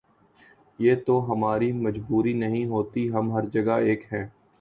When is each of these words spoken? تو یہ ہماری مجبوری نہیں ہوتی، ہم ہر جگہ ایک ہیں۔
تو 0.79 0.83
یہ 0.83 0.95
ہماری 1.27 1.71
مجبوری 1.77 2.33
نہیں 2.33 2.65
ہوتی، 2.65 3.07
ہم 3.13 3.31
ہر 3.31 3.45
جگہ 3.49 3.77
ایک 3.81 4.05
ہیں۔ 4.13 4.25